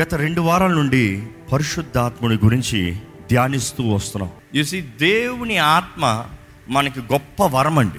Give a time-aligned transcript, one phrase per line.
[0.00, 2.96] గత రెండు వారాల నుండి పరిశుద్ధాత్ముని గురించి
[3.30, 4.30] ధ్యానిస్తూ వస్తున్నాం.
[4.56, 6.24] చూసి దేవుని ఆత్మ
[6.68, 7.98] మనకి గొప్ప వరం అండి.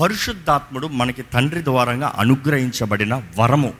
[0.00, 3.72] పరిశుద్ధాత్ముడు మనకి తండ్రి ద్వారంగా అనుగ్రహించబడిన వరము.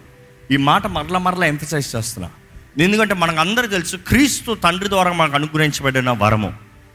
[0.51, 2.31] ఈ మాట మరల మరల ఎంఫసైజ్ చేస్తున్నా.
[2.79, 6.53] ఎందుకంటే మనకు అందరూ తెలుసు క్రీస్తు తండ్రి ద్వారా మనకు అనుగ్రహించబడిన వరము.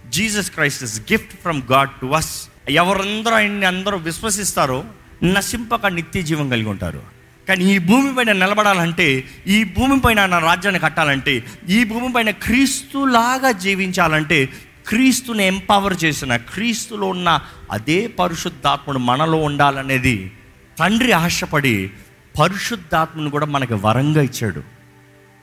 [0.10, 4.84] Jesus Christ is gift from God to us ఎవరందరూ ఆయన్ని అందరూ విశ్వసిస్తారో
[5.24, 7.21] నశింపక నిత్య జీవం కలిగి ఉంటారు.
[7.48, 13.52] కానీ ఈ భూమి పైన నిలబడాలంటే ఈ భూమి పైన నా రాజ్యాన్ని కట్టాలంటే ఈ భూమి పైన క్రీస్తులాగా
[13.52, 14.50] జీవించాలంటే
[14.88, 17.42] క్రీస్తుని ఎంపవర్ చేసిన క్రీస్తులో ఉన్న
[17.72, 20.32] అదే పరిశుద్ధాత్ముడు మనలో ఉండాలనేది
[20.80, 21.92] తండ్రి ఆశపడి
[22.40, 24.64] పరిశుద్ధాత్మను కూడా మనకి వరంగా ఇచ్చాడు.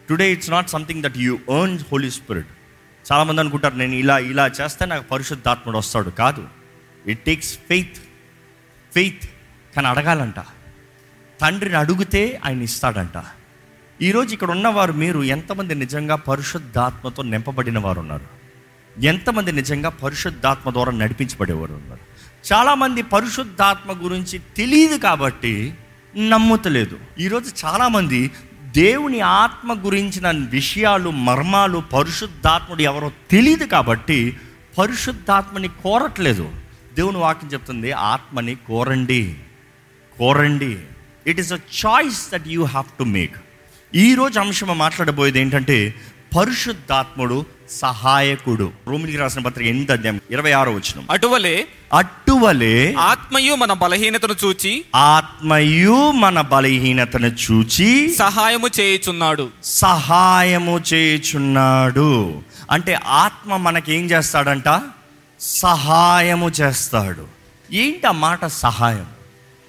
[0.09, 2.47] Today it's not something that you earn Holy Spirit
[3.13, 6.11] చాలామంది అనుకుంటారు నేను ఇలా ఇలా చేస్తే నాకు పరిశుద్ధాత్ముడు వస్తాడు.
[6.11, 6.49] కాదు.
[7.07, 7.97] ఇట్ టేక్స్ ఫెయిత్
[8.95, 9.29] ఫెయిత్
[9.77, 10.35] కానీ అడగాలంట.
[11.41, 13.25] తండ్రిని అడిగితే ఆయన ఇస్తాడంట.
[14.03, 18.39] ఈరోజు ఇక్కడ ఉన్నవారు మీరు ఎంతమంది నిజంగా పరిశుద్ధాత్మతో నింపబడిన వారు ఉన్నారు
[19.01, 22.01] ఎంతమంది నిజంగా పరిశుద్ధాత్మ ద్వారా నడిపించబడేవారు ఉన్నారు?
[22.53, 25.75] చాలామంది పరిశుద్ధాత్మ గురించి తెలియదు కాబట్టి
[26.17, 26.99] నమ్ముతలేదు.
[27.21, 28.31] ఈరోజు చాలామంది
[28.65, 34.37] దేవుని ఆత్మ గురించిన విషయాలు మర్మాలు పరిశుద్ధాత్ముడు ఎవరో తెలియదు కాబట్టి
[34.79, 36.51] పరిశుద్ధాత్మని కోరట్లేదు.
[36.95, 39.35] దేవుని వాక్యం చెప్తుంది ఆత్మని కోరండి
[40.19, 40.79] కోరండి.
[41.29, 43.37] It is a choice that you have to make
[43.95, 45.95] ఈరోజు అంశం మాట్లాడబోయేది ఏంటంటే
[46.37, 48.71] పరిశుద్ధాత్ముడు సహాయకుడు.
[48.89, 56.11] రోమిలికి రాసిన పత్రిక ఎనిమిది అధ్యాయం ఇరవై ఆరో వచ్చిన అటువలే అట్టువలే ఆత్మయు మన బలహీనతను చూచి ఆత్మయు
[56.11, 59.49] మన బలహీనతను చూచి సహాయము చేయుచున్నాడు.
[59.65, 62.43] సహాయము చేయుచున్నాడు.
[62.71, 64.83] అంటే ఆత్మ మనకేం చేస్తాడంట?
[65.41, 67.27] సహాయము చేస్తాడు.
[67.73, 69.07] ఏంటి ఆ మాట సహాయం?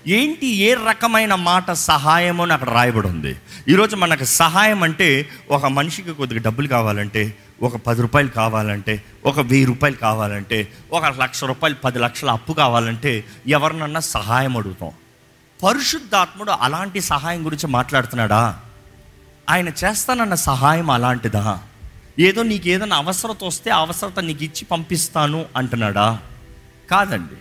[0.07, 3.35] ఏంటి ఏ రకమైన మాట సహాయము అని అక్కడ రాయబడి ఉంది
[3.69, 9.65] ఈరోజు మనకు సహాయం అంటే ఒక మనిషికి కొద్దిగా డబ్బులు కావాలంటే ఒక పది రూపాయలు కావాలంటే ఒక వెయ్యి
[9.65, 14.91] రూపాయలు కావాలంటే ఒక లక్ష రూపాయలు పది లక్షల అప్పు కావాలంటే ఎవరినన్నా సహాయం అడుగుతాం.
[15.63, 18.59] పరిశుద్ధాత్ముడు అలాంటి సహాయం గురించి మాట్లాడుతున్నాడా?
[19.49, 21.59] ఆయన చేస్తానన్న సహాయం అలాంటిదా?
[22.19, 26.19] ఏదో నీకు ఏదైనా అవసరత వస్తే అవసరత నీకు ఇచ్చి పంపిస్తాను అంటున్నాడా?
[26.91, 27.35] కాదండి.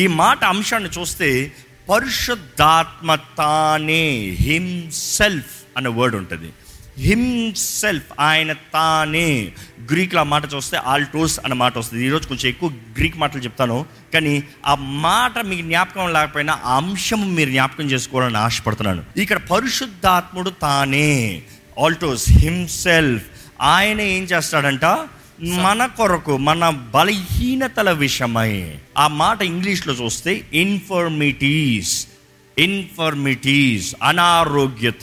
[0.00, 1.52] ఈ మాట అంశాన్ని చూస్తే
[1.88, 6.52] పరిశుద్ధాత్మ తానే హిమ్సెల్ఫ్ అనే వర్డ్ ఉంటుంది.
[6.98, 9.52] హిమ్సెల్ఫ్ ఆయన తానే.
[9.92, 12.06] గ్రీక్లో ఆ మాట చూస్తే ఆల్టోస్ అనే మాట వస్తుంది.
[12.06, 13.86] ఈరోజు కొంచెం ఎక్కువ గ్రీక్ మాటలు చెప్తాను.
[14.14, 19.04] కానీ ఆ మాట మీకు జ్ఞాపకం లేకపోయినా ఆ అంశం మీరు జ్ఞాపకం చేసుకోవాలని ఆశపడుతున్నాను.
[19.16, 21.42] ఇక్కడ పరిశుద్ధాత్ముడు తానే.
[21.84, 23.24] ఆల్టోస్ హిమ్సెల్ఫ్
[23.60, 24.84] ఆయన ఏం చేస్తాడంట?
[25.42, 32.06] మన కొరకు మన బలహీనతల విషయమై ఆ మాట ఇంగ్లీష్లో చూస్తే ఇన్ఫర్మిటీస్
[32.58, 35.02] ఇన్ఫర్మిటీస్ అనారోగ్యత.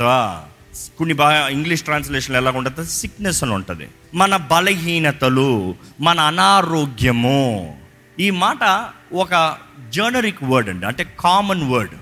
[0.98, 3.88] కొన్ని బాగా ఇంగ్లీష్ ట్రాన్స్లేషన్ ఎలా ఉంటుంది సిక్నెస్ అని ఉంటుంది.
[4.14, 7.78] మన బలహీనతలు మన అనారోగ్యము.
[8.20, 9.58] ఈ మాట ఒక
[9.90, 11.96] జర్నరిక్ వర్డ్ అండి అంటే కామన్ వర్డ్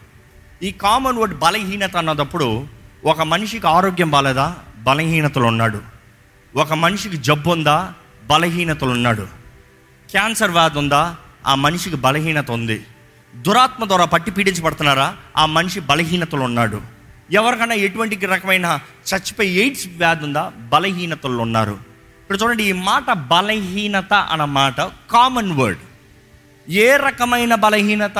[0.63, 2.67] ఈ కామన్ వర్డ్ బలహీనత అన్నదప్పుడు
[3.05, 4.55] ఒక మనిషికి ఆరోగ్యం బాలేదా?
[4.77, 5.81] బలహీనతలు ఉన్నాడు.
[6.55, 7.93] ఒక మనిషికి జబ్బు ఉందా?
[8.27, 9.27] బలహీనతలు ఉన్నాడు.
[10.09, 11.15] క్యాన్సర్ వ్యాధి ఉందా?
[11.47, 12.85] ఆ మనిషికి బలహీనత ఉంది.
[13.35, 15.17] దురాత్మ ద్వారా పట్టి పీడించబడుతున్నారా?
[15.37, 16.81] ఆ మనిషి బలహీనతలు ఉన్నాడు.
[17.31, 18.79] ఎవరికైనా ఎటువంటి రకమైన
[19.13, 20.51] చచ్చిపోయి ఎయిడ్స్ వ్యాధి ఉందా?
[20.59, 21.71] బలహీనతలు ఉన్నారు.
[22.21, 25.79] ఇప్పుడు చూడండి ఈ మాట బలహీనత అన్న మాట కామన్ వర్డ్.
[26.69, 28.19] ఏ రకమైన బలహీనత?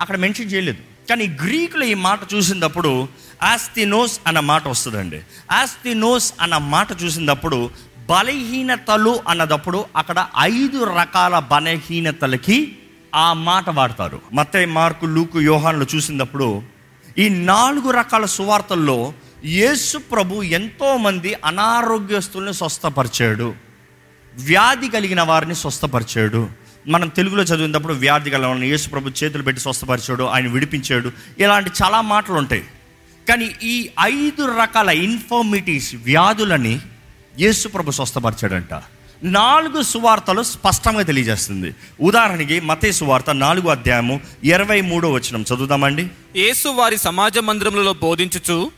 [0.00, 0.78] అక్కడ మెన్షన్ చేయలేదు.
[1.08, 3.08] కానీ గ్రీకులు ఈ మాట చూసినప్పుడు
[3.42, 5.22] ఆస్తినోస్ అన్న మాట వస్తుందండి.
[5.52, 7.70] ఆస్తినోస్ అన్న మాట చూసినప్పుడు
[8.10, 12.78] బలహీనతలు అన్నదప్పుడు అక్కడ ఐదు రకాల బలహీనతలకి
[13.14, 14.20] ఆ మాట వాడతారు.
[14.32, 16.62] మత్తయి మార్కు లూకు యోహాన్లు చూసినప్పుడు
[17.18, 19.12] ఈ నాలుగు రకాల సువార్తల్లో
[19.44, 23.54] యేసు ప్రభు ఎంతోమంది అనారోగ్యస్తుల్ని స్వస్థపరిచాడు.
[24.34, 26.48] వ్యాధి కలిగిన వారిని స్వస్థపరిచాడు.
[26.88, 31.12] మనం తెలుగులో చదివినప్పుడు వ్యాధి కలిగిన వారిని యేసు ప్రభు చేతులు పెట్టి స్వస్థపరిచాడు ఆయన విడిపించాడు.
[31.38, 32.64] ఇలాంటి చాలా మాటలు ఉంటాయి
[33.28, 36.80] కానీ ఈ ఐదు రకాల ఇన్ఫర్మిటీస్ వ్యాధులని
[37.40, 38.82] యేసు ప్రభు స్వస్థపరిచాడంట.
[39.22, 41.74] నాలుగు సువార్తలు స్పష్టంగా తెలియజేస్తుంది.
[42.00, 45.42] ఉదాహరణకి మతే సువార్త నాలుగు అధ్యాయము ఇరవై మూడో వచనం.
[45.42, 46.08] చదువుదామండి.
[46.36, 48.70] యేసు వారి సమాజ మందిరములలో బోధించుచు.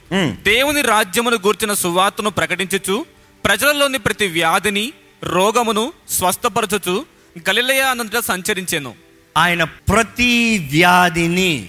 [0.42, 3.04] దేవుని రాజ్యమును గూర్చిన సువార్తను ప్రకటించుచు
[3.44, 4.92] ప్రజలలోని ప్రతి వ్యాధిని
[5.24, 7.04] రోగమును స్వస్థపరచుచు
[7.48, 8.94] గలిలయ అనంతట సంచరించెను.
[9.38, 11.68] ఆయన ప్రతి వ్యాధిని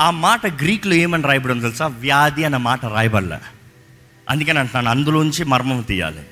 [0.00, 1.86] ఆ మాట గ్రీక్లో ఏమని రాయబడి తెలుసా?
[1.86, 3.36] వ్యాధి అన్న మాట రాయబడలే.
[4.30, 6.22] అందుకని అంటున్నాను అందులోంచి మర్మం తీయాలి.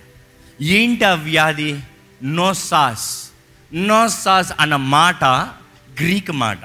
[0.62, 1.81] ఏంటి ఆ వ్యాధి?
[2.23, 3.31] నోసాస్.
[3.75, 5.25] నోసాస్ అన్న మాట
[6.00, 6.58] గ్రీక్ మాట.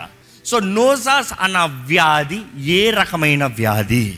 [0.46, 4.18] సో నోసాస్ అన్న వ్యాధి ఏ రకమైన వ్యాధి?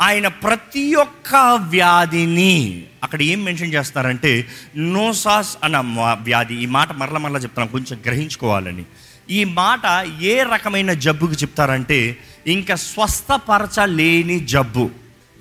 [0.00, 1.36] ఆయన ప్రతి ఒక్క
[1.68, 6.54] వ్యాధిని అక్కడ ఏం మెన్షన్ చేస్తారంటే నోసాస్ అన్న మా- వ్యాధి.
[6.54, 8.84] ఈ మాట మరల మరల చెప్తాను కొంచెం గ్రహించుకోవాలని.
[9.30, 9.80] ఈ మాట
[10.20, 12.16] ఏ రకమైన జబ్బుకి చెప్తారంటే
[12.46, 14.90] ఇంకా స్వస్థపరచలేని జబ్బు.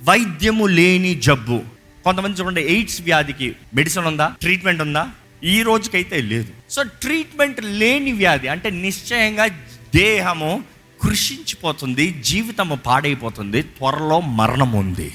[0.04, 1.62] వైద్యము లేని జబ్బు.
[2.04, 4.36] కొంతమంది చూడండి ఎయిడ్స్ వ్యాధికి మెడిసిన్ ఉందా?
[4.42, 5.10] ట్రీట్మెంట్ ఉందా?
[5.44, 6.48] ఈ రోజుకైతే లేదు.
[6.70, 9.48] సో ట్రీట్మెంట్ లేని వ్యాధి అంటే నిశ్చయంగా
[9.96, 10.64] దేహము
[11.02, 15.12] కృషించిపోతుంది జీవితము పాడైపోతుంది త్వరలో మరణం ఉంది.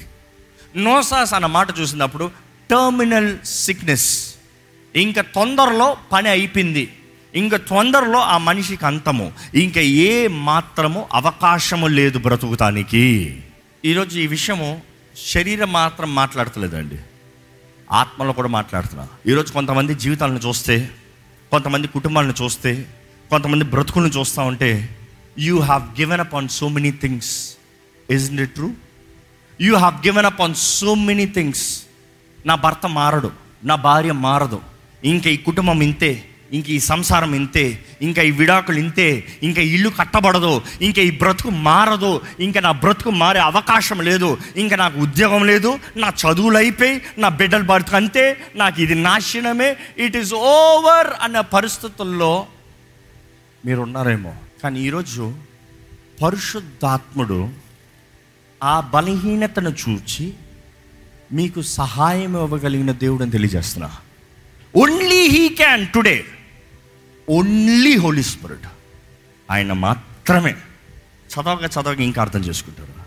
[0.76, 2.30] నోసాస్ అన్న మాట చూసినప్పుడు
[2.70, 4.34] టర్మినల్ సిక్నెస్
[4.96, 6.88] ఇంకా తొందరలో పని అయిపోయింది.
[7.34, 9.32] ఇంకా తొందరలో ఆ మనిషికి అంతము.
[9.54, 13.36] ఇంకా ఏ మాత్రము అవకాశము లేదు బ్రతుకుతానికి.
[13.84, 14.82] ఈరోజు ఈ విషయము
[15.26, 16.98] శరీరం మాత్రం మాట్లాడతలేదండి.
[17.92, 19.08] ఆత్మలో కూడా మాట్లాడుతున్నా.
[19.26, 20.90] ఈరోజు కొంతమంది జీవితాలను చూస్తే
[21.50, 22.86] కొంతమంది కుటుంబాలను చూస్తే
[23.30, 24.98] కొంతమంది బ్రతుకులను చూస్తూ ఉంటే
[25.38, 27.56] you have given up on so many things
[28.10, 28.70] is it true
[29.60, 31.82] you have given up on so many things
[32.46, 33.32] నా భర్త మారడు.
[33.64, 34.60] నా భార్య మారదు.
[35.04, 36.27] ఇంకా ఈ కుటుంబం ఇంతే.
[36.52, 37.64] ఇంక ఈ సంసారం ఇంతే
[38.02, 43.38] ఇంకా ఈ విడాకులు ఇంతే ఇంకా ఇల్లు కట్టబడదు ఇంకా ఈ బ్రతుకు మారదు ఇంకా నా బ్రతుకు మారే
[43.40, 48.24] అవకాశం లేదు ఇంకా నాకు ఉద్యోగం లేదు నా చదువులు అయిపోయి నా బిడ్డల బ్రతుకు అంతే
[48.56, 52.46] నాకు ఇది నాశనమే ఇట్ ఈస్ ఓవర్ అనే పరిస్థితుల్లో
[53.66, 55.24] మీరు ఉన్నారేమో కానీ ఈరోజు
[56.22, 57.48] పరిశుద్ధాత్ముడు
[58.62, 60.32] ఆ బలహీనతను చూచి
[61.32, 63.90] మీకు సహాయం ఇవ్వగలిగిన దేవుడు అని తెలియజేస్తున్నా.
[64.74, 66.24] Only he can today
[67.30, 68.66] only Holy Spirit
[69.50, 70.54] ఆయన మాత్రమే.
[71.28, 72.98] చదవక చదవక ఇంకా అర్థం చేసుకుంటారు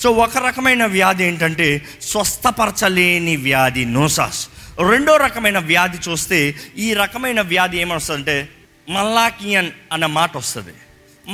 [0.00, 4.48] సో ఒక రకమైన వ్యాధి ఏంటంటే స్వస్థపరచలేని వ్యాధి నోసాస్.
[4.90, 8.48] రెండో రకమైన వ్యాధి చూస్తే ఈ రకమైన వ్యాధి ఏమొస్తుందంటే
[8.88, 10.72] మల్లాకియన్ అన్న మాట వస్తుంది.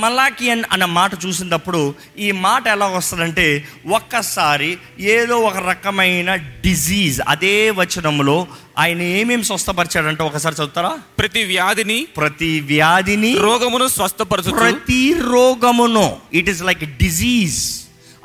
[0.01, 3.47] మలాకియన్ అన్న మాట చూసినప్పుడు ఈ మాట ఎలా వస్తుందంటే
[3.89, 8.47] ఒక్కసారి ఏదో ఒక రకమైన డిజీజ్ అదే వచనంలో
[8.79, 10.93] ఆయన ఏమేమి స్వస్థపరిచాడంటే ఒకసారి చదువుతారా?
[11.19, 14.51] ప్రతి వ్యాధిని ప్రతి వ్యాధిని రోగమును స్వస్థపరచుచు.
[14.51, 17.61] ప్రతి రోగమును ఇట్ ఇస్ లైక్ డిజీజ్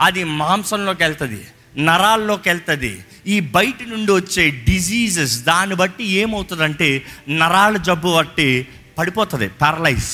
[0.02, 1.42] అది మాంసంలోకి వెళ్తుంది
[1.78, 2.94] నరాల్లోకి వెళ్తుంది.
[3.28, 10.12] ఈ బయట నుండి వచ్చే డిజీజెస్ దాన్ని బట్టి ఏమవుతుందంటే నరాల జబ్బు బట్టి పడిపోతుంది పారలైజ్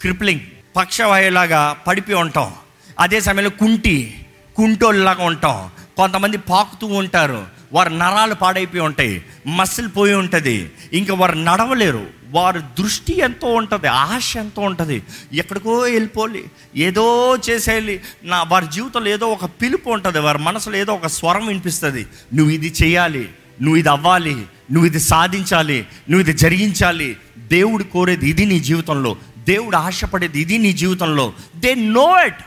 [0.00, 0.40] క్రిప్లింగ్
[0.76, 2.52] పక్షవాయులాగా పడిపోయి ఉంటాం.
[3.00, 4.26] అదే సమయంలో కుంటి
[4.56, 5.70] కుంటోళ్ళలాగా ఉంటాం.
[5.96, 7.46] కొంతమంది పాకుతూ ఉంటారు.
[7.72, 9.24] వారి నరాలు పాడైపోయి ఉంటాయి.
[9.46, 10.70] మసిల్ పోయి ఉంటుంది.
[10.92, 12.06] ఇంకా వారు నడవలేరు.
[12.30, 13.86] వారి దృష్టి ఎంతో ఉంటుంది.
[13.86, 15.02] ఆశ ఎంతో ఉంటుంది.
[15.32, 16.44] ఎక్కడికో వెళ్ళిపోలి
[16.76, 18.00] ఏదో చేసేయాలి.
[18.24, 20.18] నా వారి జీవితంలో ఏదో ఒక పిలుపు ఉంటుంది.
[20.18, 22.06] వారి మనసులో ఏదో ఒక స్వరం వినిపిస్తుంది.
[22.34, 23.28] నువ్వు ఇది చేయాలి.
[23.62, 24.34] నువ్వు ఇది అవ్వాలి.
[24.72, 25.86] నువ్వు ఇది సాధించాలి.
[26.10, 27.16] నువ్వు ఇది జరిగించాలి.
[27.38, 29.16] దేవుడు కోరేది ఇది నీ జీవితంలో.
[29.44, 31.32] దేవుడు ఆశపడేది ఇది నీ జీవితంలో.
[31.56, 32.42] They know it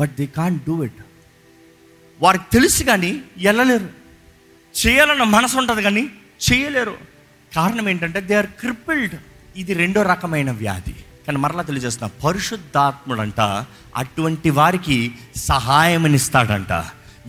[0.00, 1.00] but they can't do it
[2.20, 3.88] వారికి తెలుసు కానీ వెళ్ళలేరు
[4.86, 6.10] చేయాలన్న మనసు ఉంటుంది కానీ
[6.52, 6.96] చేయలేరు.
[7.56, 9.14] కారణం ఏంటంటే దే ఆర్ క్రిపిల్డ్
[9.56, 10.94] ఇది రెండో రకమైన వ్యాధి.
[11.26, 13.40] కానీ మరలా తెలియజేస్తున్నా పరిశుద్ధాత్ముడంట
[13.96, 16.72] అటువంటి వారికి సహాయమనిస్తాడంట.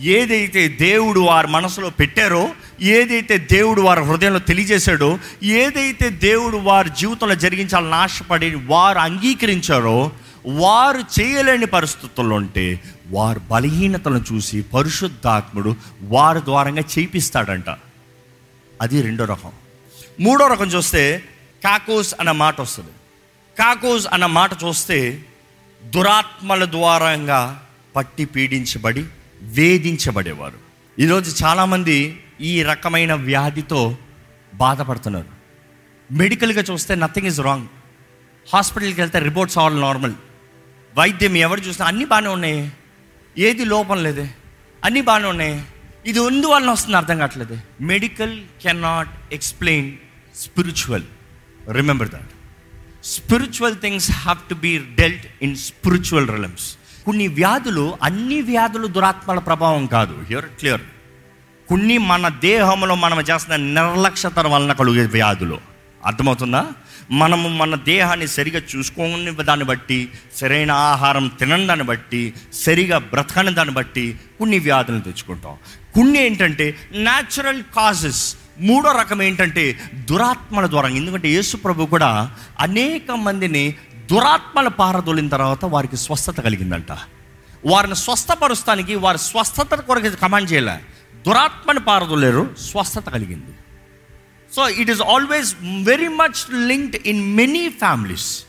[0.00, 2.50] ఏదైతే దేవుడు వారి మనసులో పెట్టారో
[2.80, 10.12] ఏదైతే దేవుడు వారి హృదయంలో తెలియజేశాడో ఏదైతే దేవుడు వారి జీవితంలో జరిగించాలని ఆశపడి వారు అంగీకరించారో
[10.46, 17.70] వారు చేయలేని పరిస్థితుల్లో ఉంటే వారు బలహీనతలను చూసి పరిశుద్ధాత్ముడు వారి ద్వారంగా చేపిస్తాడంట
[18.82, 19.50] అది రెండో రకం.
[20.20, 21.22] మూడో రకం చూస్తే
[21.64, 22.90] కాకోస్ అన్న మాట వస్తుంది.
[23.58, 25.24] కాకోస్ అన్న మాట చూస్తే
[25.84, 27.64] దురాత్మల ద్వారంగా
[27.96, 29.04] పట్టి పీడించబడి
[29.42, 30.58] వేధించబడేవారు.
[30.98, 33.98] ఈరోజు చాలామంది ఈ రకమైన వ్యాధితో
[34.54, 35.36] బాధపడుతున్నారు.
[36.12, 37.66] మెడికల్గా చూస్తే నథింగ్ ఇస్ రాంగ్.
[38.52, 40.14] హాస్పిటల్కి వెళ్తే రిపోర్ట్స్ ఆల్ నార్మల్.
[40.94, 42.72] వైద్యం ఎవరు చూసినా అన్నీ బాగానే ఉన్నాయి.
[43.38, 44.30] ఏది లోపం లేదే.
[44.84, 45.64] అన్నీ బాగానే ఉన్నాయి.
[46.06, 47.58] ఇది ఎందువలన వస్తుంది అర్థం కావట్లేదు.
[47.80, 49.92] Medical can not explain
[50.36, 51.02] spiritual.
[51.70, 52.30] Remember that.
[53.04, 56.76] Spiritual things have to be dealt in spiritual realms.
[57.06, 60.24] కొన్ని వ్యాధులు అన్ని వ్యాధులు దురాత్మల ప్రభావం కాదు.
[60.28, 60.80] హియర్ క్లియర్
[61.68, 65.58] కొన్ని మన దేహంలో మనం చేస్తున్న నిర్లక్ష్యత వలన కలిగే వ్యాధులు.
[66.06, 66.66] అర్థమవుతుందా?
[67.10, 73.74] మనము మన దేహాన్ని సరిగా చూసుకోని దాన్ని బట్టి సరైన ఆహారం తినని దాన్ని బట్టి సరిగా బ్రతకని దాన్ని
[73.74, 75.54] బట్టి కొన్ని వ్యాధులను తెచ్చుకుంటాం.
[75.94, 80.88] కొన్ని ఏంటంటే న్యాచురల్ కాజెస్ మూడో రకం ఏంటంటే దురాత్మల ద్వారా.
[80.88, 83.74] ఎందుకంటే యేసు ప్రభు కూడా అనేక మందిని
[84.10, 86.92] దురాత్మల పారదోలిన తర్వాత వారికి స్వస్థత కలిగిందంట.
[87.66, 90.80] వారిని స్వస్థపరుస్తానికి వారి స్వస్థత కొరకు కమాండ్ చేయలే.
[91.26, 93.54] దురాత్మని పారదోలేరు స్వస్థత కలిగింది.
[94.54, 98.44] So it is always very much linked in many families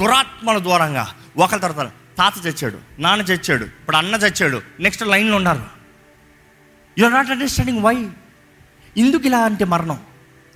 [0.00, 1.88] దురాత్మల ద్వారంగా ఒకరి తర్వాత
[2.18, 5.64] తాత చచ్చాడు నాన్న చచ్చాడు ఇప్పుడు అన్న చచ్చాడు నెక్స్ట్ లైన్లో ఉన్నారు.
[6.98, 8.08] You are not understanding why
[8.96, 10.00] ఇందుకు ఇలాంటి మరణం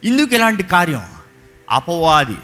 [0.04, 1.02] ఇందుకు ఇలాంటి కార్యం
[1.70, 2.36] అపవాది.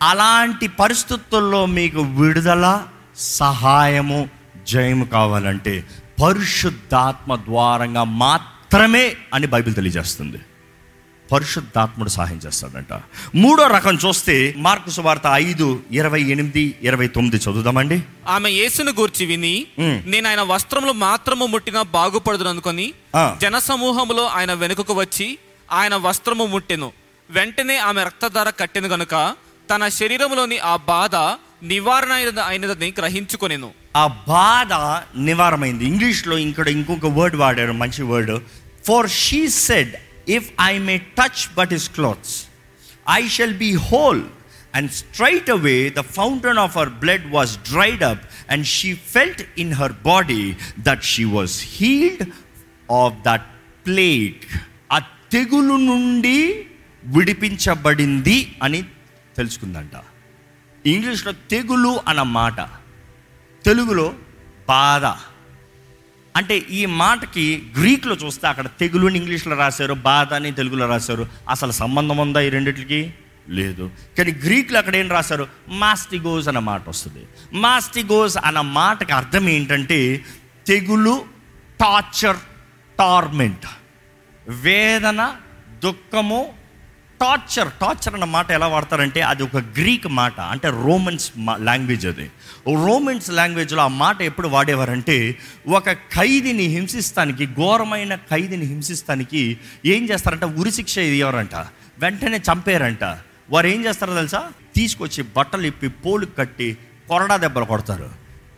[0.00, 2.84] అలాంటి పరిస్థితుల్లో మీకు విడుదల
[3.16, 4.28] సహాయము
[4.66, 5.84] జయము కావాలంటే
[6.22, 10.38] పరిశుద్ధాత్మ ద్వారంగా మాత్రమే అని బైబిల్ తెలియజేస్తుంది
[11.32, 12.92] పరిశుద్ధాత్ముడు సహాయం చేస్తాడంట
[13.34, 19.66] మూడో రకం చూస్తే మార్కు సువార్త ఐదు ఇరవై ఎనిమిది ఇరవై తొమ్మిది చదువుదామండి ఆమె యేసును గూర్చి విని.
[20.06, 22.92] నేను ఆయన వస్త్రములు మాత్రము ముట్టినా బాగుపడదు అనుకొని.
[23.40, 25.38] జన సమూహములో ఆయన వెనుకకు వచ్చి
[25.72, 26.92] ఆయన వస్త్రము ముట్టెను
[27.30, 29.14] వెంటనే ఆమె రక్తధార కట్టెను గనుక
[29.70, 31.16] తన శరీరంలోని ఆ బాధ
[31.70, 32.12] నివారణ
[32.50, 33.70] అయినదని గ్రహించుకొనెను.
[34.02, 34.72] ఆ బాధ
[35.28, 35.84] నివారమైంది.
[35.92, 38.32] ఇంగ్లీష్లో ఇక్కడ ఇంకొక వర్డ్ వాడారు మంచి word
[38.88, 39.94] for she said
[40.36, 42.34] if I may touch but his clothes
[43.18, 44.22] I shall be whole
[44.74, 49.74] and straight away the fountain of her blood was dried up and she felt in
[49.80, 50.42] her body
[50.88, 52.24] that she was healed
[53.02, 53.48] of that
[53.86, 54.42] plague
[54.96, 54.98] ఆ
[55.34, 56.38] తెగులు నుండి
[57.16, 58.80] విడిపించబడింది అని
[59.36, 59.92] తెలుసుకుందంట.
[60.86, 62.60] ఇంగ్లీష్లో తెగులు అన్న మాట
[63.64, 64.14] తెలుగులో
[64.68, 65.04] బాధ.
[66.36, 71.28] అంటే ఈ మాటకి గ్రీక్లో చూస్తే అక్కడ తెగులు అని ఇంగ్లీష్లో రాశారు బాధ అని తెలుగులో రాశారు.
[71.48, 73.14] అసలు సంబంధం ఉందా ఈ రెండిటికి
[73.48, 73.90] లేదు.
[74.18, 75.48] కానీ గ్రీక్లో అక్కడ ఏం రాశారు?
[75.68, 77.26] మాస్టిగోస్ అన్న మాట వస్తుంది.
[77.52, 80.24] మాస్టిగోస్ అన్న మాటకి అర్థం ఏంటంటే
[80.66, 81.24] తెగులు
[81.80, 82.36] టార్చర్
[82.98, 83.66] టార్మెంట్.
[84.48, 85.36] వేదన
[85.84, 86.52] దుఃఖము
[87.20, 92.30] టార్చర్ టార్చర్ అన్న మాట ఎలా వాడతారంటే అది ఒక గ్రీక్ మాట అంటే రోమన్స్ లాంగ్వేజ్ అది.
[92.86, 100.46] రోమన్స్ లాంగ్వేజ్లో ఆ మాట ఎప్పుడు వాడేవారంటే ఒక ఖైదీని హింసిస్తానికి ఘోరమైన ఖైదీని హింసిస్తానికి ఏం చేస్తారంటే?
[100.46, 101.54] ఉరిశిక్ష ఇవ్వరంట
[101.98, 103.04] వెంటనే చంపేరంట
[103.50, 104.44] వారు ఏం చేస్తారో తెలుసా?
[104.76, 108.10] తీసుకొచ్చి బట్టలు ఇప్పి పోలు కట్టి కొరడా దెబ్బలు కొడతారు.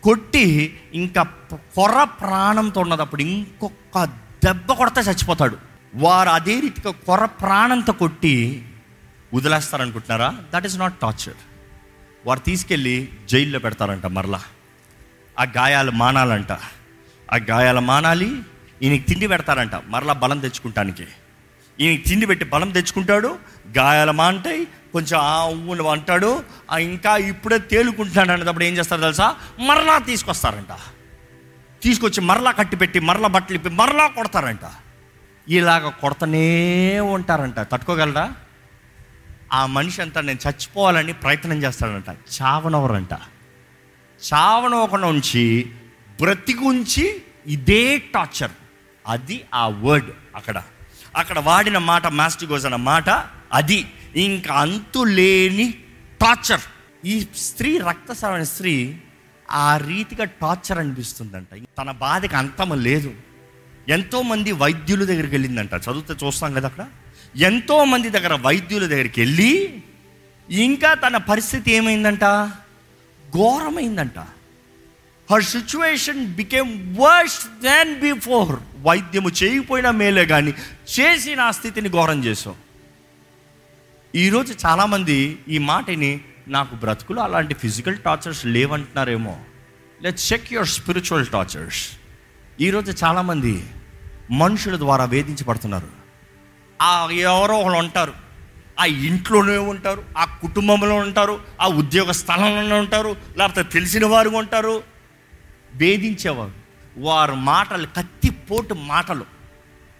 [0.02, 1.22] కొట్టి ఇంకా
[1.52, 4.04] కొర ప్రాణంతో ఉన్నదప్పుడు ఇంకొక
[4.44, 5.67] దెబ్బ కొడితే చచ్చిపోతాడు.
[5.94, 8.66] వారు అదే రీతిగా కొర ప్రాణంతో కొట్టి
[9.34, 10.34] వదిలేస్తారనుకుంటున్నారా?
[10.54, 11.34] దట్ ఈస్ నాట్ టార్చర్
[12.26, 14.42] వారు తీసుకెళ్ళి జైల్లో పెడతారంట మరలా.
[15.40, 16.52] ఆ గాయాలు మానాలంట.
[17.32, 18.42] ఆ గాయాలు మానాలి
[18.82, 21.06] ఈయనకి తిండి పెడతారంట మరలా బలం తెచ్చుకుంటానికి.
[21.80, 23.38] ఈయనకి తిండి పెట్టి బలం తెచ్చుకుంటాడు
[23.78, 29.36] గాయాలు మాంటాయి కొంచెం ఆ ఊను అంటాడు ఆ ఇంకా ఇప్పుడే తేలుకుంటున్నాడు అనేటప్పుడు ఏం చేస్తారు తెలుసా?
[29.66, 30.76] మరలా తీసుకొస్తారంట.
[31.82, 34.64] తీసుకొచ్చి మరలా కట్టిపెట్టి మరలా బట్టలు ఇప్పి మరలా కొడతారంట.
[35.48, 37.60] ఇలాగ కొడతనే ఉంటారంట.
[37.60, 38.34] తట్టుకోగలరా?
[39.52, 42.16] ఆ మనిషి అంతా నేను చచ్చిపోవాలని ప్రయత్నం చేస్తాడంట.
[42.42, 43.12] చావనవరంట
[44.34, 45.72] చావనవకుండా ఉంచి
[46.20, 48.50] బ్రతికి ఉంచి ఇదే టార్చర్.
[49.06, 50.62] అది ఆ వర్డ్ అక్కడ.
[51.16, 53.10] అక్కడ వాడిన మాట మాస్టిగోజ్ అన్న మాట
[53.52, 53.86] అది.
[54.16, 55.74] ఇంకా అంతు లేని
[56.20, 56.60] టార్చర్.
[57.04, 59.00] ఈ స్త్రీ రక్తస్రావణ స్త్రీ
[59.50, 61.48] ఆ రీతిగా టార్చర్ అనిపిస్తుందంట.
[61.78, 63.14] తన బాధకి అంతము లేదు.
[63.88, 65.74] ఎంతోమంది వైద్యుల దగ్గరికి వెళ్ళిందంట.
[65.74, 66.86] చదివితే చూస్తాం కదా అక్కడ.
[67.36, 69.82] ఎంతోమంది దగ్గర వైద్యుల దగ్గరికి వెళ్ళి
[70.50, 72.24] ఇంకా తన పరిస్థితి ఏమైందంట?
[73.36, 74.18] ఘోరమైందంట.
[75.30, 80.54] Her situation became worse than before వైద్యము చేయకపోయినా మేలే కానీ
[80.94, 82.54] చేసి నా స్థితిని ఘోరం చేసాం
[84.14, 89.40] ఈరోజు చాలామంది ఈ మాటని నాకు బ్రతుకులు అలాంటి physical tortures లేవంటున్నారేమో.
[90.02, 91.82] Let check your spiritual tortures
[92.60, 93.64] ఈరోజు చాలామంది
[94.30, 95.88] మనుషుల ద్వారా వేధించబడుతున్నారు.
[96.82, 98.12] ఆ ఎవరో ఒకళ్ళు ఉంటారు.
[98.80, 104.82] ఆ ఇంట్లోనే ఉంటారు ఆ కుటుంబంలో ఉంటారు ఆ ఉద్యోగ స్థలంలోనే ఉంటారు లేకపోతే తెలిసిన వారు ఉంటారు.
[105.74, 106.52] వేధించేవారు.
[106.98, 109.24] వారి మాటలు కత్తిపోటు మాటలు.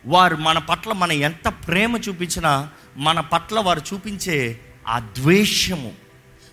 [0.06, 5.92] వారు మన పట్ల మన ఎంత ప్రేమ చూపించినా మన పట్ల వారు చూపించే ఆ ద్వేషము.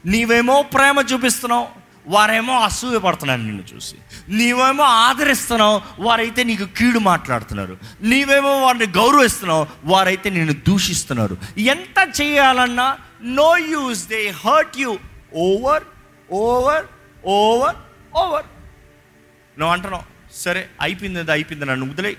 [0.05, 3.95] నీవేమో ప్రేమ చూపిస్తున్నావు వారేమో అసూయ పడుతున్నారు నిన్ను చూసి.
[4.29, 7.77] నీవేమో ఆదరిస్తున్నావు వారైతే నీకు కీడు మాట్లాడుతున్నారు.
[8.01, 11.37] నీవేమో వారిని గౌరవిస్తున్నావు వారైతే నిన్ను దూషిస్తున్నారు.
[11.57, 14.97] ఎంత చేయాలన్నా no use they hurt you
[15.35, 15.83] over
[16.31, 16.85] over
[17.25, 17.75] over
[18.15, 18.45] over
[19.59, 20.03] నువ్వు అంటున్నావు
[20.35, 22.17] సరే అయిపోయింది అది అయిపోయింది నన్ను వదిలే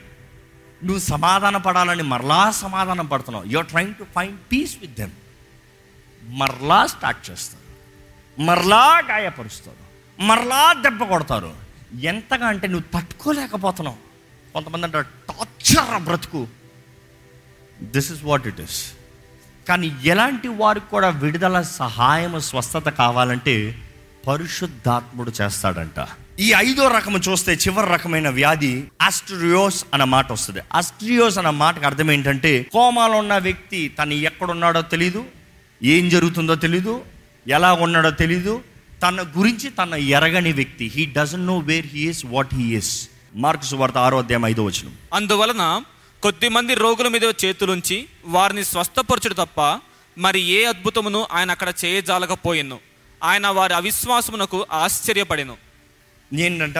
[0.84, 3.44] నువ్వు సమాధాన పడాలని మరలా సమాధానం పడుతున్నావు.
[3.44, 5.10] You're trying to find peace with them
[6.22, 7.66] మరలా స్టార్ట్ చేస్తాను
[8.38, 9.86] మరలా గాయపరుస్తారు.
[10.22, 11.52] మరలా దెబ్బ కొడతారు.
[12.00, 13.96] ఎంతగా అంటే నువ్వు తట్టుకోలేకపోతున్నావు.
[14.52, 16.48] కొంతమంది అంటారు టార్చర్ బ్రతుకు.
[17.82, 18.92] This is what it is
[19.68, 23.82] కానీ ఎలాంటి వారికి కూడా విడుదల సహాయం స్వస్థత కావాలంటే
[24.28, 26.06] పరిశుద్ధాత్ముడు చేస్తాడంట.
[26.40, 30.60] ఈ ఐదో రకము చూస్తే చివరి రకమైన వ్యాధి ఆస్ట్రియోస్ అన్న మాట వస్తుంది.
[30.74, 35.24] ఆస్ట్రియోస్ అన్న మాటకు అర్థం ఏంటంటే కోమాలో ఉన్న వ్యక్తి తను ఎక్కడున్నాడో తెలీదు
[35.82, 37.04] ఏం జరుగుతుందో తెలీదు
[37.48, 38.62] ఎలా ఉన్నాడో తెలీదు.
[39.02, 40.92] తన గురించి తన ఎరగని వ్యక్తి.
[40.94, 44.92] He doesn't know where he is what he is Mark's వార్త ఆరో అధ్యాయం ఐదో వచనం.
[45.14, 45.82] అందువలన
[46.22, 49.80] కొద్దిమంది రోగుల మీద చేతులుంచి వారిని స్వస్థపరచుడు తప్ప
[50.18, 52.78] మరి ఏ అద్భుతమును ఆయన అక్కడ చేయజాలకపోయిను.
[53.24, 55.56] ఆయన వారి అవిశ్వాసమునకు ఆశ్చర్యపడెను.
[56.34, 56.78] ఏంటంట?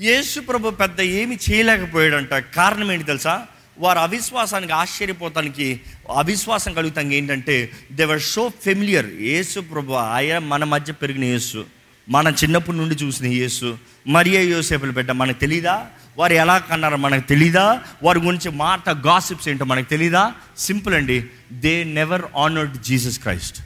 [0.00, 2.30] యేసు ప్రభు పెద్ద ఏమి చేయలేకపోయాడంట.
[2.30, 3.46] కారణం ఏంటి తెలుసా?
[3.80, 5.80] వారు అవిశ్వాసానికి ఆశ్చర్యపోతానికి
[6.16, 7.56] అవిశ్వాసం కలుగుతానికి ఏంటంటే
[7.92, 11.64] దేవర్ షో ఫెమిలియర్ యేసు ప్రభు ఆయన మన మధ్య పెరిగిన యేసు
[12.08, 15.86] మన చిన్నప్పటి నుండి చూసిన యేసు మరియా యోసేపులు బిడ్డ మనకు తెలీదా?
[16.18, 17.82] వారు ఎలా కన్నారో మనకు తెలీదా?
[18.02, 20.32] వారి గురించి మాట గాసిప్స్ ఏంటో మనకు తెలీదా?
[20.58, 21.18] సింపుల్ అండి
[21.52, 23.58] they never honoured Jesus Christ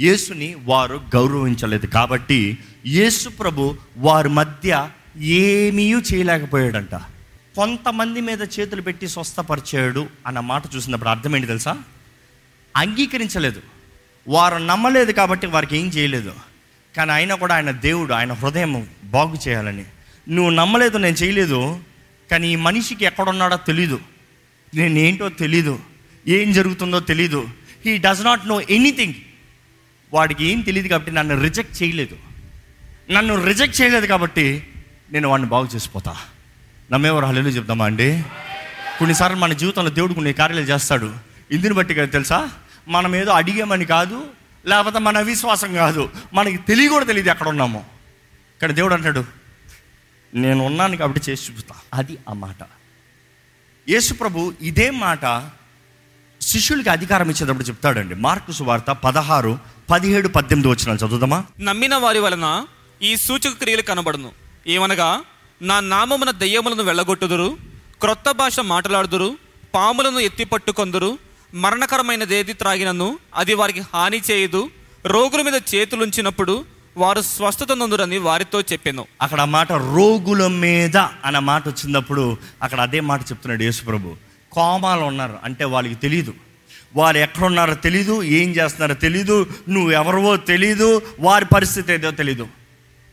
[0.00, 6.94] యేసుని వారు గౌరవించలేదు కాబట్టి యేసు ప్రభు వారి మధ్య ఏమీ చేయలేకపోయాడంట.
[7.56, 11.78] కొంతమంది మీద చేతులు పెట్టి స్వస్థపరిచాడు అన్న మాట చూసినప్పుడు అర్థం ఏంటి తెలుసా?
[12.76, 13.62] అంగీకరించలేదు.
[14.28, 16.32] వారు నమ్మలేదు కాబట్టి వారికి ఏం చేయలేదు.
[16.96, 19.84] కానీ అయినా కూడా ఆయన దేవుడు ఆయన హృదయం బాగు చేయాలని.
[20.28, 21.80] నువ్వు నమ్మలేదు నేను చేయలేదు.
[22.30, 24.00] కానీ ఈ మనిషికి ఎక్కడున్నాడో తెలీదు.
[24.74, 25.78] నేను ఏంటో తెలీదు.
[26.28, 27.48] ఏం జరుగుతుందో తెలీదు.
[27.86, 29.14] He does not know anything
[30.12, 32.16] వాడికి ఏం తెలియదు కాబట్టి నన్ను రిజెక్ట్ చేయలేదు.
[33.10, 34.66] నన్ను రిజెక్ట్ చేయలేదు కాబట్టి
[35.12, 36.16] నేను వాడిని బాగు చేసిపోతా.
[36.92, 38.24] నమ్మేవారు హల్లు చెప్తామా అండి?
[38.98, 41.14] కొన్నిసార్లు మన జీవితంలో దేవుడు కొన్ని కార్యాలు చేస్తాడు.
[41.50, 42.50] ఇందుని బట్టి కదా తెలుసా?
[42.88, 44.24] మనం ఏదో అడిగామని కాదు
[44.66, 46.10] లేకపోతే మన విశ్వాసం కాదు.
[46.34, 47.78] మనకి తెలియ కూడా తెలియదు ఎక్కడ ఉన్నామో.
[48.54, 49.24] ఇక్కడ దేవుడు అంటాడు
[50.34, 51.74] నేను ఉన్నాను కాబట్టి చేసి చూపుతా.
[51.94, 52.56] అది ఆ మాట.
[53.88, 55.50] యేసుప్రభు ఇదే మాట
[56.40, 58.14] శిష్యులకి అధికారం ఇచ్చేటప్పుడు చెప్తాడండి.
[58.14, 59.58] మార్కు సువార్త పదహారు
[59.90, 61.44] పదిహేడు పద్దెనిమిది వచ్చిన చదువుదామా?
[61.60, 62.66] నమ్మిన వారి వలన
[63.02, 64.32] ఈ సూచక క్రియలు కనబడును.
[64.66, 65.20] ఏమనగా
[65.60, 67.48] నా నామమున దయ్యములను వెళ్ళగొట్టుదురు
[68.00, 69.28] క్రొత్త భాష మాట్లాడుదురు
[69.74, 71.18] పాములను ఎత్తి పట్టుకొందురు
[71.54, 74.70] మరణకరమైనదేది త్రాగినను అది వారికి హాని చేయదు
[75.06, 76.54] రోగుల మీద చేతులుంచినప్పుడు
[76.96, 79.02] వారు స్వస్థత నొందురని వారితో చెప్పాను.
[79.20, 84.14] అక్కడ మాట రోగుల మీద అన్న మాట వచ్చినప్పుడు అక్కడ అదే మాట చెప్తున్నాడు యేసుప్రభు
[84.52, 86.34] కోమాలు ఉన్నారు అంటే వాళ్ళకి తెలియదు
[86.96, 92.46] వారు ఎక్కడున్నారో తెలీదు ఏం చేస్తున్నారో తెలీదు నువ్వెవరివో తెలీదు వారి పరిస్థితి ఏదో తెలీదు.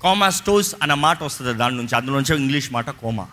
[0.03, 1.95] కోమా స్టోస్ అన్న మాట వస్తుంది దాని నుంచి.
[1.95, 3.27] అందులోంచి ఇంగ్లీష్ మాట కోమా.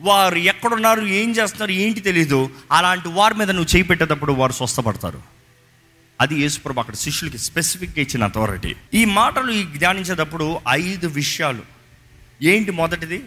[0.00, 2.50] వారు ఎక్కడున్నారు ఏం చేస్తున్నారు ఏంటి తెలీదు.
[2.72, 5.22] అలాంటి వారి మీద నువ్వు చేయి పెట్టేటప్పుడు వారు స్వస్థపడతారు.
[6.20, 11.62] అది యేసుప్రభు అక్కడ శిష్యులకి స్పెసిఫిక్గా ఇచ్చిన అథారిటీ ఈ మాటలు ఈ ధ్యానించేటప్పుడు ఐదు విషయాలు.
[12.42, 13.24] ఏంటి మొదటిది?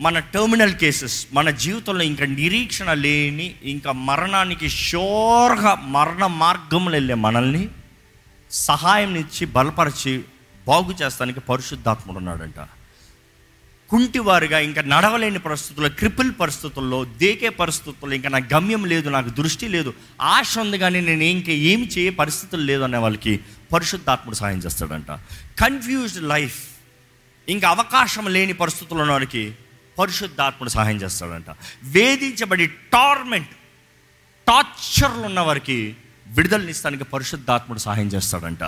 [0.00, 7.68] మన టెర్మినల్ కేసెస్ మన జీవితంలో ఇంకా నిరీక్షణ లేని ఇంకా మరణానికి షోర్గా మరణ మార్గంలో వెళ్ళే మనల్ని
[8.50, 10.22] సహాయం ఇచ్చి బలపరిచి
[10.66, 12.60] బాగు చేస్తానికి పరిశుద్ధాత్ముడు ఉన్నాడంట
[13.90, 19.94] కుంటివారుగా ఇంకా నడవలేని పరిస్థితుల్లో క్రిపుల్ పరిస్థితుల్లో దేకే పరిస్థితుల్లో ఇంకా నాకు గమ్యం లేదు నాకు దృష్టి లేదు
[20.20, 23.34] ఆశ ఉంది కానీ నేను ఇంకా ఏమి చేయ పరిస్థితులు లేదు అనే వాళ్ళకి
[23.72, 25.10] పరిశుద్ధాత్ముడు సహాయం చేస్తాడంట.
[25.58, 26.58] కన్ఫ్యూజ్డ్ లైఫ్
[27.48, 29.54] ఇంకా అవకాశం లేని పరిస్థితుల్లో ఉన్న వారికి
[29.98, 31.50] పరిశుద్ధాత్ముడు సహాయం చేస్తాడంట.
[31.84, 33.52] వేధించబడి టార్మెంట్
[34.46, 35.78] టార్చర్లు ఉన్న వారికి
[36.36, 38.58] విడుదలనిస్తానికి పరిశుద్ధాత్ముడు సహాయం చేస్తాడంట.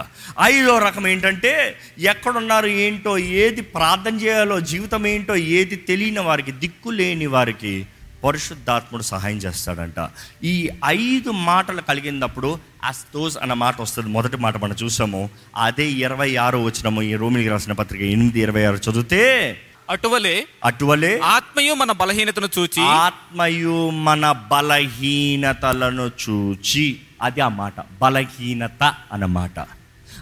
[0.42, 7.26] ఐదో రకం ఏంటంటే ఎక్కడున్నారు ఏంటో ఏది ప్రార్థన చేయాలో జీవితం ఏంటో ఏది తెలియని వారికి దిక్కు లేని
[7.26, 7.86] వారికి
[8.24, 10.08] పరిశుద్ధాత్ముడు సహాయం చేస్తాడంట.
[10.44, 14.08] ఈ ఐదు మాటలు కలిగినప్పుడు అస్తోస్ అన్న మాట వస్తుంది.
[14.08, 15.30] మొదటి మాట మనం చూసాము.
[15.56, 21.74] అదే ఇరవై ఆరు వచ్చినము ఈ రోమిలికి రాసిన పత్రిక ఎనిమిది ఇరవై ఆరు చదివితే అటువలే అటువలే ఆత్మయు
[21.74, 29.60] మన బలహీనతను చూచి ఆత్మయు మన బలహీనతలను చూచి అది ఆ మాట బలహీనత అన్నమాట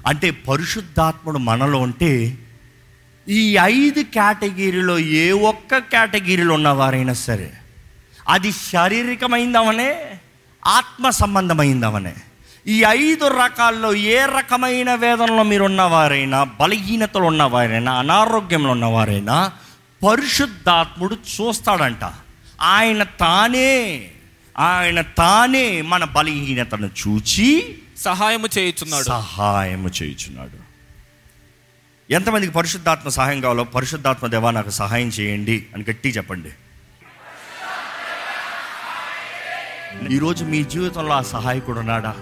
[0.07, 2.39] అంటే పరిశుద్ధాత్ముడు మనలో ఉంటే
[3.29, 7.53] ఈ ఐదు కేటగిరీలో ఏ ఒక్క కేటగిరీలో ఉన్నవారైనా సరే
[8.29, 10.19] అది శారీరకమైందవనే
[10.67, 12.15] ఆత్మ సంబంధమైందవనే.
[12.67, 19.53] ఈ ఐదు రకాల్లో ఏ రకమైన వేదనలో మీరు ఉన్నవారైనా బలహీనతలు ఉన్నవారైనా అనారోగ్యంలో ఉన్నవారైనా
[20.09, 22.13] పరిశుద్ధాత్ముడు చూస్తాడంట.
[22.61, 24.11] ఆయన తానే
[24.59, 29.05] ఆయన తానే మన బలహీనతను చూచి సహాయము చేయుచున్నాడు.
[29.05, 30.67] సహాయము చేయుచున్నాడు.
[32.13, 36.49] ఎంతమందికి పరిశుద్ధాత్మ సహాయం కావాలో పరిశుద్ధాత్మ దేవా నాకు సహాయం చేయండి అని గట్టి చెప్పండి.
[40.15, 42.17] ఈరోజు మీ జీవితంలో ఆ సహాయకుడు ఉన్నాడా?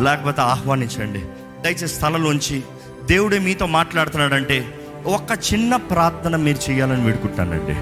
[0.00, 1.20] లేకపోతే ఆహ్వానించండి.
[1.62, 2.62] దయచేసి స్థలంలోంచి
[3.04, 7.74] దేవుడే మీతో మాట్లాడుతున్నాడంటే ఒక్క చిన్న ప్రార్థన మీరు చేయాలని వేడుకుంటానండి.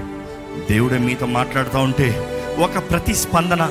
[0.73, 3.69] దేవుడే మీతో మాట్లాడుతూ ఉంటే ఒక ప్రతిస్పందన.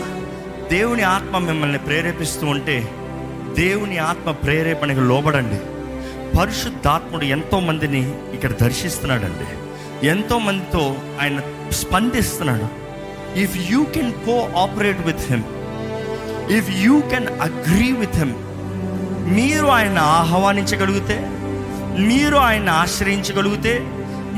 [0.70, 2.88] దేవుని ఆత్మ మిమ్మల్ని ప్రేరేపిస్తూ ఉంటే
[3.56, 5.60] దేవుని ఆత్మ ప్రేరేపణకు లోబడండి.
[6.38, 9.46] పరిశుద్ధాత్ముడు ఎంతో మందిని ఇక్కడ దర్శిస్తున్నాడండి.
[10.06, 11.40] ఎంతో మందితో ఆయన
[11.70, 12.68] స్పందిస్తున్నాడు.
[13.38, 14.12] If you can
[14.60, 15.42] cooperate with him
[16.50, 18.34] if you can agree with him
[19.34, 21.18] మీరు ఆయన ఆహ్వానించగలిగితే
[21.98, 23.78] మీరు ఆయన ఆశ్రయించగలిగితే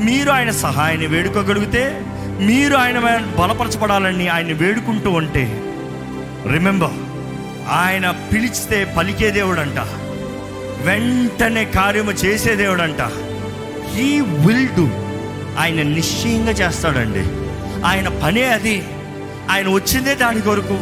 [0.03, 2.01] మీరు ఆయన సహాయాన్ని వేడుకోగలిగితే
[2.39, 2.99] మీరు ఆయన
[3.39, 5.61] బలపరచబడాలని ఆయన వేడుకుంటూ ఉంటే
[6.51, 6.91] రిమెంబర్
[7.69, 9.79] ఆయన పిలిచితే పలికే దేవుడంట.
[10.85, 13.01] వెంటనే కార్యము చేసే దేవుడంట.
[13.95, 14.89] హీ విల్ డూ
[15.59, 17.25] ఆయన నిశ్చయంగా చేస్తాడండి.
[17.85, 18.83] ఆయన పనే అది.
[19.51, 20.77] ఆయన వచ్చిందే దాని కొరకు.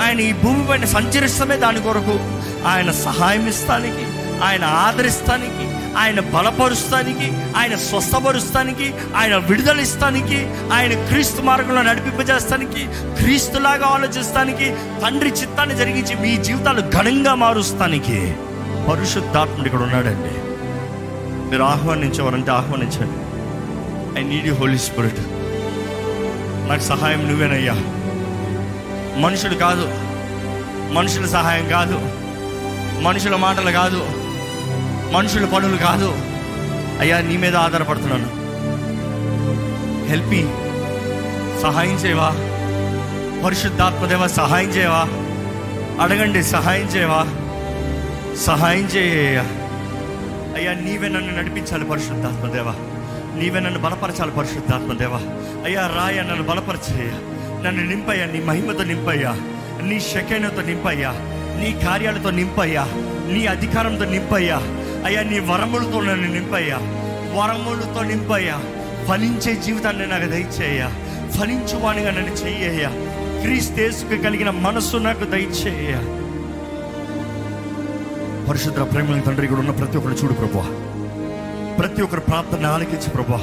[0.00, 2.18] ఆయన ఈ భూమి పైన సంచరిస్తామే దాని కొరకు.
[2.66, 4.06] ఆయన సహాయం ఇస్తానికి
[4.44, 12.86] ఆయన ఆదరిస్తానికి ఆయన బలపరుస్తానికి ఆయన స్వస్థపరుస్తానికి ఆయన విడుదలిస్తానికి ఆయన క్రీస్తు మార్గంలో నడిపింపజేస్తానికి
[13.22, 18.36] క్రీస్తులాగా ఆలోచిస్తానికి తండ్రి చిత్తాన్ని జరిగించి మీ జీవితాలు ఘనంగా మారుస్తానికి
[18.90, 20.30] పరిశుద్ధాత్ముడు ఇక్కడ ఉన్నాడండి.
[21.50, 23.24] మీరు ఆహ్వానించేవారంటే ఆహ్వానించండి.
[24.20, 25.18] I need you Holy Spirit
[26.68, 27.72] నాకు సహాయం నువ్వేనయ్యా.
[29.18, 29.94] మనుషులు కాదు.
[30.92, 31.98] మనుషుల సహాయం కాదు.
[33.00, 34.23] మనుషుల మాటలు కాదు.
[35.14, 36.14] మనుషుల పనులు కాదు.
[37.00, 38.44] అయ్యా నీ మీద ఆధారపడుతున్నాను.
[40.08, 40.42] హెల్ప్ మీ
[41.62, 42.30] సహాయం చేయవా?
[43.44, 45.08] పరిశుద్ధాత్మదేవా సహాయం చేయవా?
[46.04, 47.26] అడగండి సహాయం చేయవా?
[48.36, 49.38] సహాయం చేయ
[50.56, 52.72] అయ్యా నీవే నన్ను నడిపించాలి పరిశుద్ధాత్మదేవా.
[53.36, 55.20] నీవే నన్ను బలపరచాలి పరిశుద్ధాత్మదేవా.
[55.64, 57.10] అయ్యా రాయ నన్ను బలపరచేయ
[57.64, 59.36] నన్ను నింపయ్యా నీ మహిమతో నింపయ్యా.
[59.82, 61.10] నీ శకైనతో నింపయ్యా.
[61.60, 62.84] నీ కార్యాలతో నింపయ్యా.
[63.32, 64.60] నీ అధికారంతో నింపయ్యా.
[65.04, 66.76] అయ్యా నీ వరములతో నన్ను నింపయ్యా.
[67.34, 68.60] వరములతో నింపయ్యా.
[69.08, 70.88] ఫలించే జీవితాన్ని నాకు దయచేయ్యా.
[71.38, 72.88] ఫలించువానిగా నన్ను చెయ్యయ్యా.
[73.40, 75.98] క్రీస్తేసుకు కలిగిన మనస్సు నాకు దయచేయ్యా.
[78.48, 80.66] పరిశుద్ర ప్రేమ తండ్రి కూడా ఉన్న ప్రతి ఒక్కరు చూడు ప్రభా
[81.78, 83.38] ప్రతి ఒక్కరు ప్రార్థన ఆలకించి ప్రభా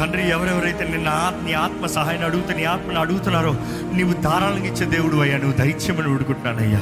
[0.00, 3.56] తండ్రి ఎవరెవరైతే నిన్న నీ ఆత్మ సహాయాన్ని అడుగుతా నీ ఆత్మను అడుగుతున్నారో
[3.92, 5.38] నీవు దారాలను ఇచ్చే దేవుడు అయ్యా.
[5.38, 6.80] నువ్వు దైత్యమని అడుగుతున్నానయ్యా.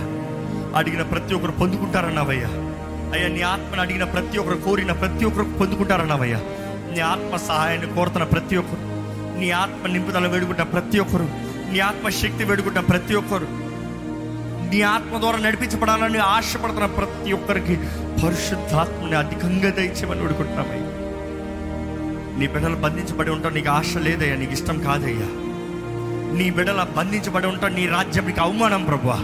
[0.79, 2.49] అడిగిన ప్రతి ఒక్కరు పొందుకుంటారన్నావయ్యా.
[3.13, 6.41] అయ్యా నీ ఆత్మను అడిగిన ప్రతి ఒక్కరు కోరిన ప్రతి ఒక్కరు పొందుకుంటారన్నావయ్యా
[6.91, 8.83] నీ ఆత్మ సహాయాన్ని కోరుతున్న ప్రతి ఒక్కరు
[9.39, 11.27] నీ ఆత్మ నింపుదల వేడుకుంటున్న ప్రతి ఒక్కరు
[11.73, 13.49] నీ ఆత్మ శక్తి వేడుకుంటున్న ప్రతి ఒక్కరు
[14.71, 17.75] నీ ఆత్మ ద్వారా నడిపించబడాలని ఆశపడుతున్న ప్రతి ఒక్కరికి
[18.23, 20.93] పరిశుద్ధాత్మని అధికంగా దయచేమని వేడుకుంటున్నామయ్యా.
[22.39, 25.29] నీ బిడ్డలు బంధించబడి ఉంటాం నీకు ఆశ లేదయ్యా నీకు ఇష్టం కాదయ్యా.
[26.37, 29.19] నీ బిడ్డల బంధించబడి ఉంటాం నీ రాజ్యం నీకు అవమానం ప్రభువా.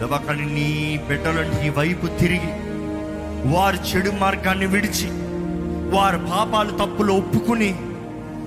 [0.00, 0.18] దేవా,
[0.54, 0.68] నీ
[1.08, 2.52] బిడ్డలు నీ వైపు తిరిగి
[3.52, 5.08] వారు చెడు మార్గాన్ని విడిచి
[5.90, 7.70] వారు పాపాలు తప్పులు ఒప్పుకుని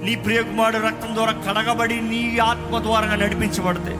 [0.05, 3.93] నీ ప్రియకుమారుడు రక్తం ద్వారా కడగబడి నీ ఆత్మ ద్వారా నడిపించబడితే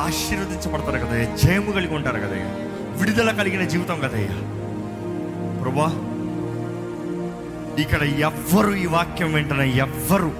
[0.00, 2.48] ఆశీర్వదించబడతారు కదయ్యా జయము కలిగి ఉంటారు కదయ్యా
[3.00, 4.36] విడుదల కలిగిన జీవితం కదయ్యా
[5.60, 5.88] ప్రభా
[7.78, 10.30] ఇక్కడ ఎవ్వరు ఈ వాక్యం వెంటనే ఎవ్వరు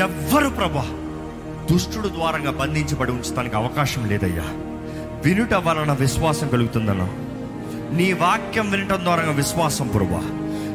[0.00, 0.86] ఎవ్వరు ప్రభా
[1.70, 4.46] దుష్టుడు ద్వారంగా బంధించబడి ఉంచడానికి అవకాశం లేదయ్యా.
[5.26, 7.04] వినుట వలన విశ్వాసం కలుగుతుందన్న.
[7.96, 10.20] నీ వాక్యం వినటం ద్వారా విశ్వాసం పురువా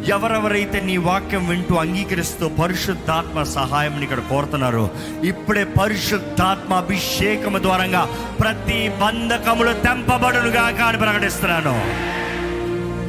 [0.07, 4.89] ఎవరెవరైతే నీ వాక్యం వింటూ అంగీకరిస్తూ పరిశుద్ధాత్మ సహాయం ఇక్కడ కోరుతున్నారో
[5.23, 8.03] ఇప్పుడే పరిశుద్ధాత్మ అభిషేకము ద్వారంగా
[8.39, 11.75] ప్రతి బంధకములు తెంపబడునుగా కాని ప్రకటిస్తున్నాను.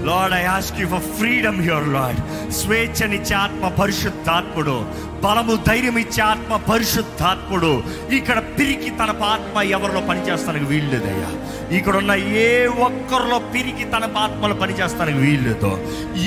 [0.06, 4.76] Lord I ask you for freedom your Lord స్వేచ్ఛనిచ్చే ఆత్మ పరిశుద్ధాత్ముడు.
[5.24, 7.72] బలము ధైర్యం ఇచ్చే ఆత్మ పరిశుద్ధాత్ముడు.
[8.18, 11.30] ఇక్కడ పిరికి తన ఆత్మ ఎవరిలో పనిచేస్తానికి వీల్లేదయ్యా.
[11.78, 12.12] ఇక్కడ ఉన్న
[12.46, 12.50] ఏ
[12.86, 15.72] ఒక్కరిలో పిరికి తన ఆత్మలో పనిచేస్తానికి వీల్లేదు.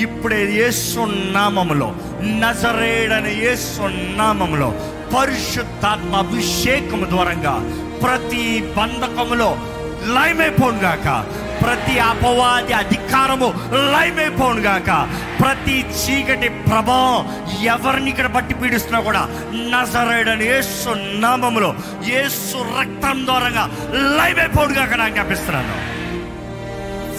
[0.04, 1.00] ఇప్పుడే యేసు
[1.38, 1.88] నామములో
[2.42, 3.82] నజరేడని యేసు
[4.20, 4.70] నామములో
[5.16, 7.56] పరిశుద్ధాత్మ అభిషేకము ద్వారంగా
[8.04, 8.46] ప్రతి
[8.78, 9.50] బంధకములో
[10.14, 11.08] లయమైపోను గాక
[11.62, 13.48] ప్రతి అపవాది అధికారము
[13.92, 14.90] లయమైపోను గాక.
[15.40, 17.26] ప్రతి చీకటి ప్రభావం
[17.62, 19.22] ఎవరిని ఇక్కడ బట్టి పీడిస్తున్నా కూడా
[19.72, 21.74] నజరేడని యేసు నామములో
[22.08, 23.64] యేసు రక్తం ద్వారంగా
[24.18, 25.76] లయమైపోను గాక నాకు జ్ఞాపిస్తున్నాను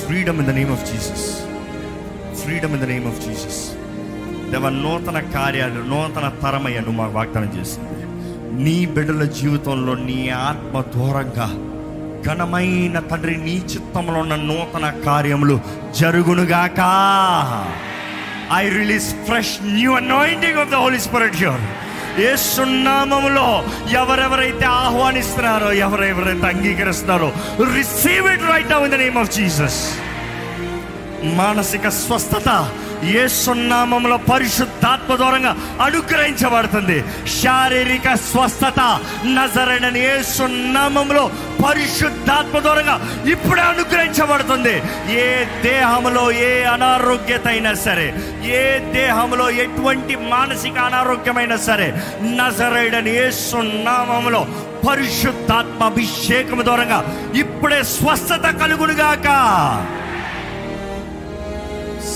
[0.06, 1.28] freedom in the name of Jesus
[2.42, 3.62] freedom in the name of Jesus
[4.52, 7.94] దేవ నూతన కార్యాలు నూతన తరమయ్యను మాకు వాగ్దానం చేసింది.
[8.64, 11.48] నీ బిడ్డల జీవితంలో నీ ఆత్మ దూరంగా
[12.28, 15.56] ఘనమైన తండ్రి నీ చిత్తంలో ఉన్న నూతన కార్యములు
[16.00, 16.82] జరుగునుగాక.
[18.62, 21.64] I release fresh new anointing of the Holy Spirit here
[22.28, 23.48] ఏ సున్నామములో
[24.02, 27.30] ఎవరెవరైతే ఆహ్వానిస్తున్నారో ఎవరెవరైతే అంగీకరిస్తున్నారో
[27.76, 29.80] receive it right now in the name of Jesus
[31.42, 32.50] మానసిక స్వస్థత
[33.04, 37.04] ఏ సున్నామంలో పరిశుద్ధాత్మ దూరంగా అనుగ్రహించబడుతుంది.
[37.42, 38.80] శారీరక స్వస్థత
[39.26, 41.32] నజరడని ఏ సున్నామంలో
[41.66, 44.76] పరిశుద్ధాత్మ దూరంగా ఇప్పుడే అనుగ్రహించబడుతుంది.
[45.12, 48.08] ఏ దేహంలో ఏ అనారోగ్యత అయినా సరే
[48.46, 54.48] ఏ దేహంలో ఎటువంటి మానసిక అనారోగ్యమైనా సరే నజరైడని ఏ సున్నామంలో
[54.90, 57.00] పరిశుద్ధాత్మ అభిషేకం దూరంగా
[57.36, 59.28] ఇప్పుడే స్వస్థత కలుగునుగాక.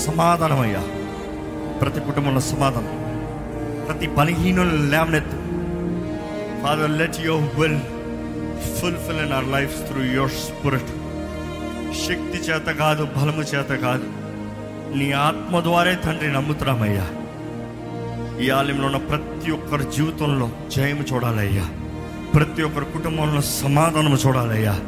[0.06, 0.82] సమాధానమయ్యా.
[1.80, 3.02] ప్రతి కుటుంబంలో సమాధానం.
[3.86, 5.36] ప్రతి బలహీనులను లేవనెత్తు.
[6.62, 7.80] Father let your will
[8.80, 10.88] fulfil in our life through your Spirit
[12.08, 14.04] శక్తి చేత కాదు బలము చేత కాదు.
[14.98, 17.06] నీ ఆత్మ ద్వారే తండ్రి నమ్ముతున్నామయ్యా.
[18.40, 21.68] ఈ ఆలయంలో ఉన్న ప్రతి ఒక్కరి జీవితంలో జయం చూడాలయ్యా.
[22.34, 24.80] ప్రతి ఒక్కరి కుటుంబంలో సమాధానము చూడాలయ్యా.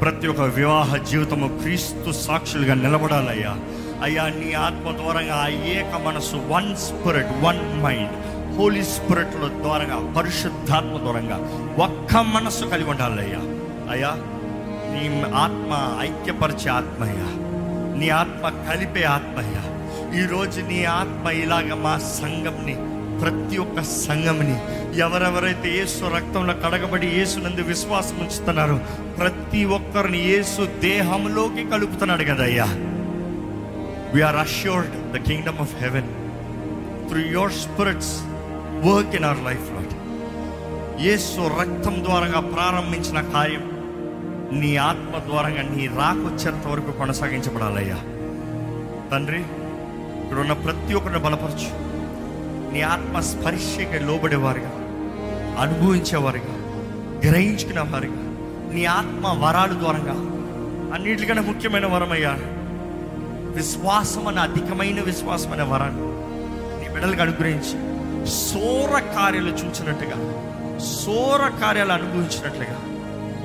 [0.00, 3.56] ప్రతి ఒక్క వివాహ జీవితము క్రీస్తు సాక్షులుగా నిలబడాలయ్యా.
[4.02, 8.14] అయ్యా నీ ఆత్మ ద్వారంగా ఆ ఏక మనసు one spirit one mind
[8.56, 11.38] Holy స్పిరిట్ల ద్వారంగా పరిశుద్ధాత్మ ద్వారంగా
[11.78, 13.42] ఒక్క మనస్సు కలిగి ఉండాలయ్యా.
[13.90, 14.10] అయ్యా
[14.92, 17.28] నీ ఆత్మ ఐక్యపరిచే ఆత్మయ్యా
[17.96, 19.62] నీ ఆత్మ కలిపే ఆత్మయ్యా
[20.14, 22.74] ఈరోజు నీ ఆత్మ ఇలాగ మా సంఘంని
[23.20, 24.56] ప్రతి ఒక్క సంఘంని
[25.00, 28.76] ఎవరెవరైతే యేసు రక్తంలో కడగబడి యేసునందు విశ్వాసం ఉంచుతున్నారో
[29.18, 32.66] ప్రతి ఒక్కరిని యేసు దేహంలోకి కలుపుతున్నాడు కదయ్యా.
[34.14, 36.06] We are assured the kingdom of heaven
[37.08, 38.22] through your spirit's
[38.86, 39.94] work in our life Lord
[41.02, 43.64] Yesu రక్తం ద్వారా ప్రారంభించిన కార్యం
[44.60, 47.96] నీ ఆత్మ ద్వారంగా నీ రాకొచ్చేంత వరకు కొనసాగించబడాలయ్యా.
[49.10, 49.40] తండ్రి
[50.22, 51.70] ఇక్కడున్న ప్రతి ఒక్కరిని బలపరచు.
[52.72, 54.72] నీ ఆత్మ స్పర్శకి లోబడేవారుగా
[55.58, 56.54] అనుభవించేవారుగా
[57.28, 58.22] గ్రహించుకునేవారుగా
[58.74, 60.16] నీ ఆత్మ వరాలు ద్వారంగా
[60.94, 62.36] అన్నిటికన్నా ముఖ్యమైన వరమయ్యా
[63.56, 66.08] విశ్వాసం అనే అధికమైన విశ్వాసం అనే వరాన్ని
[66.80, 67.76] నీ బిడ్డలకు అనుగ్రహించి
[68.40, 70.18] సోర కార్యాలు చూచినట్టుగా
[70.94, 72.78] సోర కార్యాలు అనుభవించినట్లుగా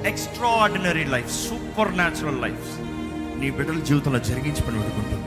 [0.08, 2.68] extraordinary life supernatural life
[3.42, 5.18] నీ బిడ్డల జీవితంలో జరిగించి పని పెట్టుకుంటూ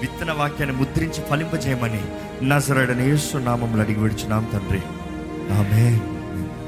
[0.00, 2.02] విత్తన వాక్యాన్ని ముద్రించి ఫలింపజేయమని
[2.48, 4.80] నజరడని యేసు నామంలో అడిగి విడిచున్నాం తండ్రి.
[5.58, 5.84] ఆమె